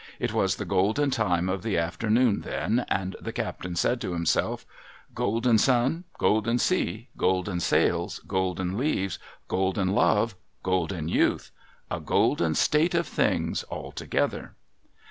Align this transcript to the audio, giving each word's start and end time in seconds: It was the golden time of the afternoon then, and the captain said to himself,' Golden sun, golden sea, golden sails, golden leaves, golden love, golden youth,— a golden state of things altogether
It 0.19 0.33
was 0.33 0.55
the 0.55 0.65
golden 0.65 1.11
time 1.11 1.47
of 1.47 1.61
the 1.61 1.77
afternoon 1.77 2.39
then, 2.41 2.85
and 2.89 3.15
the 3.21 3.31
captain 3.31 3.75
said 3.75 4.01
to 4.01 4.13
himself,' 4.13 4.65
Golden 5.21 5.59
sun, 5.59 6.05
golden 6.17 6.57
sea, 6.57 7.09
golden 7.17 7.59
sails, 7.59 8.17
golden 8.27 8.79
leaves, 8.79 9.19
golden 9.47 9.93
love, 9.93 10.33
golden 10.63 11.07
youth,— 11.07 11.51
a 11.91 11.99
golden 11.99 12.55
state 12.55 12.95
of 12.95 13.05
things 13.05 13.63
altogether 13.69 14.55